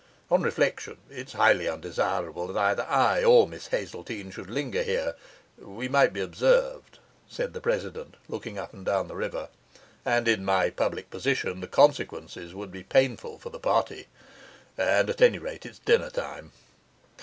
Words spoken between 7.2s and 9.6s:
said the president, looking up and down the river;